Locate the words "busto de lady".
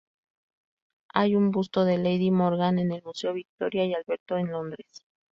1.51-2.31